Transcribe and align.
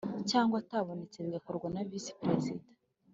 cyangwa 0.29 0.55
atabonetse 0.61 1.17
bigakorwa 1.25 1.67
na 1.73 1.81
Visi 1.89 2.11
Perezida 2.19 2.65